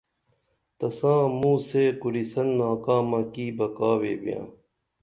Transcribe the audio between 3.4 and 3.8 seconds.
بہ